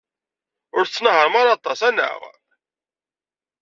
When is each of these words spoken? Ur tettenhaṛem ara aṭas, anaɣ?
Ur 0.77 0.85
tettenhaṛem 0.85 1.35
ara 1.41 1.51
aṭas, 1.57 1.79
anaɣ? 1.89 2.19